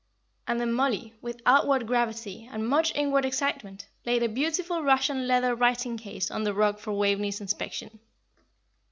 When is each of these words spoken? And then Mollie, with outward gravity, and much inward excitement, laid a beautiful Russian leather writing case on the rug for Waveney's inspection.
And 0.47 0.59
then 0.59 0.73
Mollie, 0.73 1.13
with 1.21 1.41
outward 1.45 1.85
gravity, 1.85 2.49
and 2.51 2.67
much 2.67 2.91
inward 2.95 3.23
excitement, 3.23 3.87
laid 4.03 4.23
a 4.23 4.29
beautiful 4.29 4.81
Russian 4.81 5.27
leather 5.27 5.53
writing 5.53 5.95
case 5.95 6.31
on 6.31 6.43
the 6.43 6.55
rug 6.55 6.79
for 6.79 6.91
Waveney's 6.91 7.39
inspection. 7.39 7.99